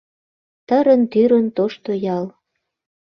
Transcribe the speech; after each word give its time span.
Тырын-тӱрын 0.67 1.47
тошто 1.57 1.91
ял 2.17 2.25